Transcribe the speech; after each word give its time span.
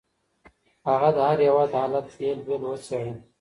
هغه 0.89 1.09
د 1.15 1.17
هر 1.27 1.39
هېواد 1.45 1.69
حالت 1.79 2.05
بېل 2.15 2.39
بېل 2.47 2.61
وڅېړه. 2.67 3.13